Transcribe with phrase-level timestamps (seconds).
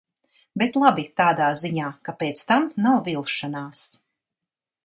[0.61, 3.85] Bet labi tādā ziņā, ka pēc tam nav vilšanās.